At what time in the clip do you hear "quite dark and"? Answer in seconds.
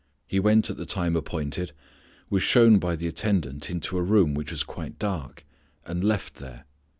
4.63-6.03